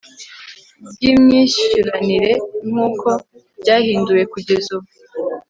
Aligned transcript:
bw 0.91 0.99
imyishyuranire 1.13 2.31
nk 2.67 2.75
uko 2.87 3.09
ryahinduwe 3.59 4.23
kugeza 4.33 4.67
ubu 4.77 4.89